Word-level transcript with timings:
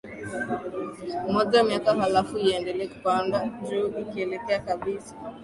moja 1.31 1.63
miaka 1.63 1.93
halafu 1.95 2.37
iendelea 2.37 2.87
kupanda 2.87 3.49
juu 3.69 3.87
ikielekea 3.99 4.59
kabisa 4.59 5.15